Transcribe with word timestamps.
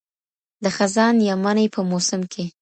د 0.63 0.65
خزان 0.75 1.15
یا 1.27 1.35
مني 1.43 1.67
په 1.75 1.81
موسم 1.89 2.21
کي 2.33 2.45